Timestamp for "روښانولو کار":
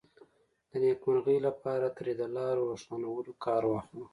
2.69-3.63